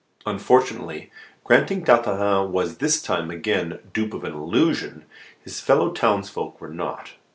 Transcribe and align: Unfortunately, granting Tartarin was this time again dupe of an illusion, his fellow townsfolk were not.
Unfortunately, 0.25 1.11
granting 1.43 1.83
Tartarin 1.85 2.51
was 2.51 2.77
this 2.79 3.03
time 3.03 3.29
again 3.29 3.77
dupe 3.93 4.15
of 4.15 4.23
an 4.23 4.33
illusion, 4.33 5.05
his 5.43 5.59
fellow 5.59 5.91
townsfolk 5.91 6.59
were 6.59 6.69
not. 6.69 7.11